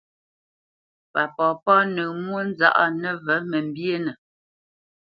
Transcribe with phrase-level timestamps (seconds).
[1.11, 4.11] Pa papá nǝ̂ǝ̂ mwónzaʼ nǝvǝ̂ mǝmbyénǝ.